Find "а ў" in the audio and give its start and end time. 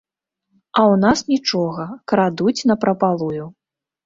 0.79-0.95